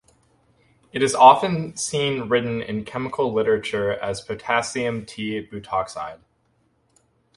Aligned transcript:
It 0.91 1.03
is 1.03 1.13
often 1.13 1.75
seen 1.77 2.27
written 2.27 2.59
in 2.59 2.85
chemical 2.85 3.31
literature 3.31 3.93
as 3.93 4.19
potassium 4.19 5.05
"t"-butoxide. 5.05 6.21